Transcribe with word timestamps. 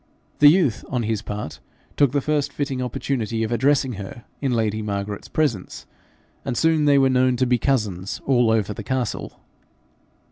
The 0.39 0.47
youth 0.49 0.83
on 0.89 1.03
his 1.03 1.21
part 1.21 1.59
took 1.95 2.11
the 2.11 2.21
first 2.21 2.51
fitting 2.51 2.81
opportunity 2.81 3.43
of 3.43 3.51
addressing 3.51 3.93
her 4.01 4.25
in 4.41 4.51
lady 4.51 4.81
Margaret's 4.81 5.27
presence, 5.27 5.85
and 6.43 6.57
soon 6.57 6.85
they 6.85 6.97
were 6.97 7.07
known 7.07 7.35
to 7.35 7.45
be 7.45 7.59
cousins 7.59 8.19
all 8.25 8.49
over 8.49 8.73
the 8.73 8.81
castle. 8.83 9.41